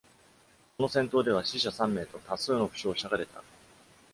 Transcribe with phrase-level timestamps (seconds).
[0.77, 3.43] その戦闘では死者三名と多数の負傷者が出た。